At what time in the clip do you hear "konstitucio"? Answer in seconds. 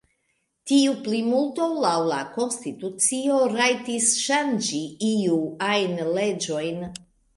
2.37-3.37